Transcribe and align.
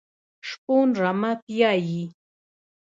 شپون 0.47 0.87
رمه 1.01 1.31
پیایي. 1.45 2.03